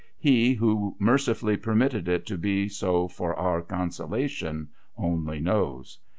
He, 0.17 0.55
who 0.55 0.95
mercifully 0.97 1.57
permitted 1.57 2.07
it 2.07 2.25
to 2.25 2.35
be 2.39 2.67
so 2.69 3.07
for 3.07 3.35
our 3.35 3.61
con 3.61 3.89
solation, 3.91 4.69
only 4.97 5.39
knows. 5.39 5.99